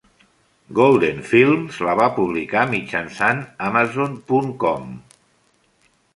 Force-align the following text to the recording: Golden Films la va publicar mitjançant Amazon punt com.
Golden 0.77 1.19
Films 1.31 1.77
la 1.87 1.95
va 1.99 2.07
publicar 2.15 2.65
mitjançant 2.73 3.45
Amazon 3.69 4.19
punt 4.33 4.51
com. 4.67 4.91